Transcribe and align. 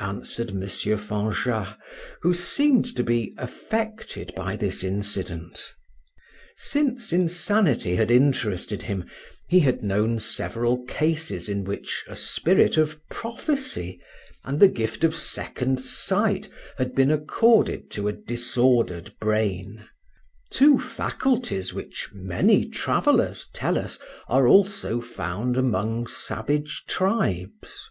answered 0.00 0.50
M. 0.50 0.62
Fanjat, 0.66 1.78
who 2.22 2.34
seemed 2.34 2.96
to 2.96 3.04
be 3.04 3.32
affected 3.38 4.32
by 4.34 4.56
this 4.56 4.82
incident. 4.82 5.72
Since 6.56 7.12
insanity 7.12 7.94
had 7.94 8.10
interested 8.10 8.82
him, 8.82 9.04
he 9.46 9.60
had 9.60 9.84
known 9.84 10.18
several 10.18 10.84
cases 10.86 11.48
in 11.48 11.62
which 11.62 12.04
a 12.08 12.16
spirit 12.16 12.76
of 12.76 12.98
prophecy 13.08 14.00
and 14.42 14.58
the 14.58 14.66
gift 14.66 15.04
of 15.04 15.14
second 15.14 15.78
sight 15.78 16.48
had 16.76 16.92
been 16.96 17.12
accorded 17.12 17.88
to 17.92 18.08
a 18.08 18.12
disordered 18.12 19.14
brain 19.20 19.86
two 20.50 20.80
faculties 20.80 21.72
which 21.72 22.08
many 22.12 22.68
travelers 22.68 23.46
tell 23.54 23.78
us 23.78 24.00
are 24.26 24.48
also 24.48 25.00
found 25.00 25.56
among 25.56 26.08
savage 26.08 26.82
tribes. 26.88 27.90